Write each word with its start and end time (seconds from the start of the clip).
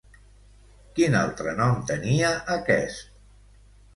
Quin 0.99 1.17
altre 1.19 1.53
nom 1.59 1.77
tenia 1.91 2.31
aquest? 2.57 3.05